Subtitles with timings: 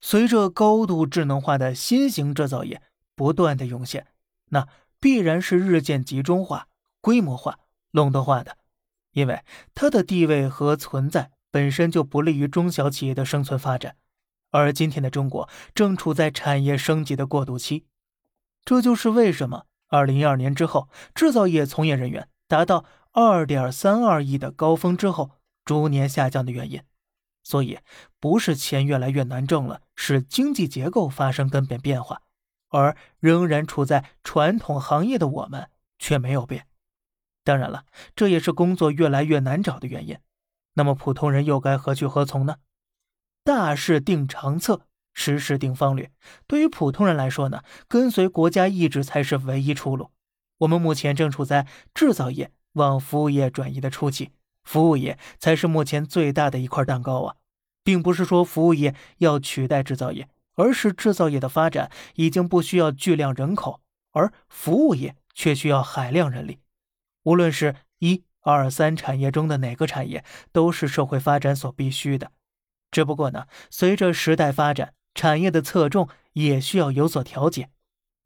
[0.00, 2.80] 随着高度智能化的新型制造业
[3.14, 4.06] 不断的涌现，
[4.50, 4.68] 那
[5.00, 6.68] 必然是日渐集中化、
[7.00, 7.58] 规模化、
[7.90, 8.58] 垄断化的，
[9.12, 9.42] 因为
[9.74, 13.96] 它的地位和存在本身就不利于中小企业的生存发展。
[14.50, 17.84] 而今天的中国正处在产业升级的过渡期，
[18.64, 25.32] 这就是为什么二零一二年之后制造业从业人员达到二点三二亿的高峰之后
[25.64, 26.80] 逐年下降的原因。
[27.48, 27.78] 所以，
[28.20, 32.20] 不是钱越来越难挣了，是经济结构发生根本变化，
[32.68, 36.66] 而仍然处在传统行业的我们却没有变。
[37.44, 40.18] 当然了，这也是工作越来越难找的原因。
[40.74, 42.56] 那么，普通人又该何去何从呢？
[43.42, 44.82] 大事定长策，
[45.14, 46.12] 时事定方略。
[46.46, 50.10] 对于普通人来说呢，跟随国家意志才是唯一出路。
[50.58, 54.32] 我们目前正处在制造业往服务业转移的初期。
[54.68, 57.36] 服务业才是目前最大的一块蛋糕啊，
[57.82, 63.80] 并不是说服务业要取代制造业，而是制造业的发展已经不需要巨量人口，
[64.12, 66.58] 而服务业却需要海量人力。
[67.22, 72.30] 无论是一二三产业中的哪个产业，都是社会发展所必须的。
[72.90, 77.70] 只不过呢，随着时代发展，产业的侧重也需要有所调节。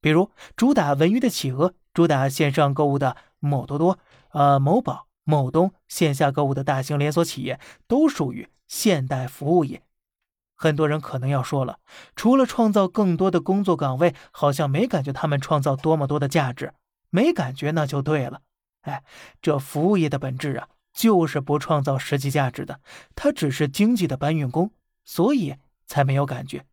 [0.00, 3.98] 比如，主打文娱的企鹅，主打线上购物的某多多、
[4.30, 5.09] 呃某宝。
[5.30, 9.82] 某东线下购物的大型连锁企业都属于现代服务业。
[10.56, 11.78] 很多人可能要说了，
[12.14, 16.74] 除了创造更多的工作岗位，好像没感觉他们创造多么多的价值，
[17.08, 18.42] 没感觉那就对了。
[18.82, 19.02] 哎，
[19.40, 22.80] 这服务业的本质啊，就是不创造实际价值的，
[23.14, 24.72] 它只是经济的搬运工，
[25.04, 26.66] 所以才没有感觉。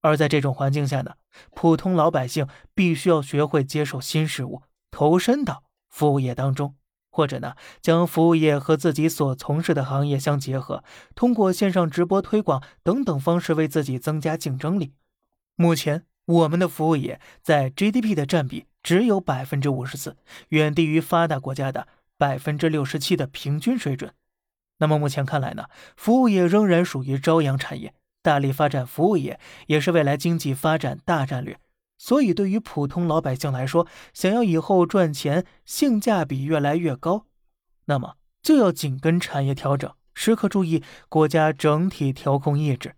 [0.00, 1.14] 而在这种环境下呢，
[1.54, 6.76] 普通老百姓必须要学会接受新事物，投身到服务业当中。
[7.18, 10.84] 或者呢，将服务业和自己所从事的行业相结合，
[11.16, 14.92] 通过线上直播推广等等方式为自己增加竞争力。
[15.56, 20.16] 目前，我们的服务业在 GDP 的占比只有百分之五十四，
[20.50, 24.12] 远低于发达国家的百分之六十七的平均水准。
[24.78, 25.64] 那么目前看来呢，
[25.96, 31.58] 服务业仍然属于朝阳产业，大力发展服务业也是未来经济发展大战略。
[31.98, 37.26] 所以，对于普通老百姓来说，想要以后赚钱，性价比越来越高，
[37.86, 42.94] 那么就要紧跟产业调整，时刻注意国家整体调控意志。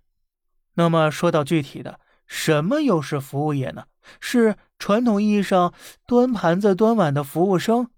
[0.74, 3.86] 那么说到具体的，什么又是服务业呢？
[4.20, 5.74] 是传统意义上
[6.06, 7.90] 端盘子、端碗的服务生，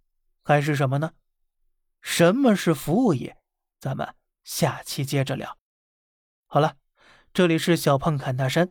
[0.44, 1.12] 还是什么呢？
[2.00, 3.36] 什么是服务业？
[3.80, 4.14] 咱们
[4.44, 5.58] 下期接着聊。
[6.46, 6.76] 好了，
[7.32, 8.70] 这里是小胖侃大山。